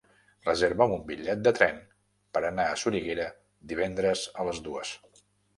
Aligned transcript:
Reserva'm 0.45 0.93
un 0.95 1.03
bitllet 1.11 1.43
de 1.49 1.53
tren 1.59 1.77
per 2.37 2.43
anar 2.49 2.67
a 2.71 2.79
Soriguera 2.85 3.29
divendres 3.75 4.27
a 4.45 4.49
les 4.49 4.67
dues. 4.71 4.99